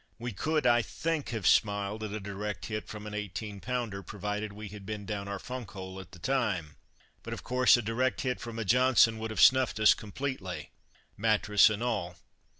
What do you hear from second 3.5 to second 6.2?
pounder, provided we had been down our funk hole at the